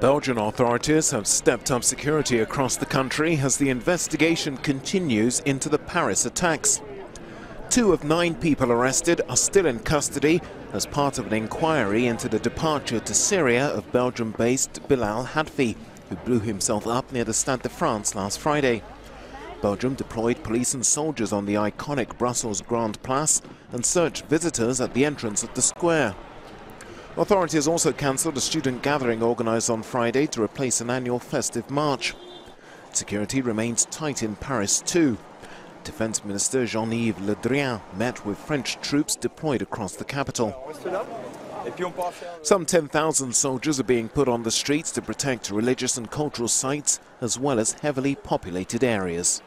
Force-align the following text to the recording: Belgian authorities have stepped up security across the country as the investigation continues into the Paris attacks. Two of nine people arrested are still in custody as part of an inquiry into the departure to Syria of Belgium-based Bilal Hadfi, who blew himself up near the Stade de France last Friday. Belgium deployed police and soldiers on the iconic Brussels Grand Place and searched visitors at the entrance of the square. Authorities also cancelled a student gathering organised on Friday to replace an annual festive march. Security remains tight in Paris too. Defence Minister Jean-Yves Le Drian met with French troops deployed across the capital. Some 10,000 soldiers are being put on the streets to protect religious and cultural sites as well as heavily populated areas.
Belgian 0.00 0.38
authorities 0.38 1.10
have 1.10 1.26
stepped 1.26 1.70
up 1.70 1.84
security 1.84 2.38
across 2.38 2.74
the 2.74 2.86
country 2.86 3.36
as 3.36 3.58
the 3.58 3.68
investigation 3.68 4.56
continues 4.56 5.40
into 5.40 5.68
the 5.68 5.78
Paris 5.78 6.24
attacks. 6.24 6.80
Two 7.68 7.92
of 7.92 8.02
nine 8.02 8.34
people 8.34 8.72
arrested 8.72 9.20
are 9.28 9.36
still 9.36 9.66
in 9.66 9.78
custody 9.80 10.40
as 10.72 10.86
part 10.86 11.18
of 11.18 11.26
an 11.26 11.34
inquiry 11.34 12.06
into 12.06 12.30
the 12.30 12.38
departure 12.38 12.98
to 12.98 13.12
Syria 13.12 13.66
of 13.66 13.92
Belgium-based 13.92 14.88
Bilal 14.88 15.26
Hadfi, 15.26 15.76
who 16.08 16.16
blew 16.16 16.40
himself 16.40 16.86
up 16.86 17.12
near 17.12 17.24
the 17.24 17.34
Stade 17.34 17.60
de 17.60 17.68
France 17.68 18.14
last 18.14 18.38
Friday. 18.38 18.82
Belgium 19.60 19.96
deployed 19.96 20.42
police 20.42 20.72
and 20.72 20.86
soldiers 20.86 21.30
on 21.30 21.44
the 21.44 21.56
iconic 21.56 22.16
Brussels 22.16 22.62
Grand 22.62 23.02
Place 23.02 23.42
and 23.70 23.84
searched 23.84 24.24
visitors 24.24 24.80
at 24.80 24.94
the 24.94 25.04
entrance 25.04 25.42
of 25.42 25.52
the 25.52 25.60
square. 25.60 26.14
Authorities 27.16 27.66
also 27.66 27.92
cancelled 27.92 28.36
a 28.36 28.40
student 28.40 28.82
gathering 28.82 29.22
organised 29.22 29.68
on 29.68 29.82
Friday 29.82 30.26
to 30.28 30.42
replace 30.42 30.80
an 30.80 30.90
annual 30.90 31.18
festive 31.18 31.68
march. 31.68 32.14
Security 32.92 33.40
remains 33.42 33.84
tight 33.86 34.22
in 34.22 34.36
Paris 34.36 34.80
too. 34.80 35.18
Defence 35.82 36.24
Minister 36.24 36.66
Jean-Yves 36.66 37.20
Le 37.20 37.34
Drian 37.36 37.80
met 37.96 38.24
with 38.24 38.38
French 38.38 38.80
troops 38.80 39.16
deployed 39.16 39.60
across 39.60 39.96
the 39.96 40.04
capital. 40.04 40.54
Some 42.42 42.64
10,000 42.64 43.34
soldiers 43.34 43.80
are 43.80 43.84
being 43.84 44.08
put 44.08 44.28
on 44.28 44.44
the 44.44 44.50
streets 44.50 44.92
to 44.92 45.02
protect 45.02 45.50
religious 45.50 45.96
and 45.96 46.10
cultural 46.10 46.48
sites 46.48 47.00
as 47.20 47.38
well 47.38 47.58
as 47.58 47.72
heavily 47.72 48.14
populated 48.14 48.84
areas. 48.84 49.42